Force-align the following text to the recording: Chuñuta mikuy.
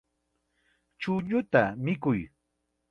Chuñuta 1.01 1.63
mikuy. 1.83 2.19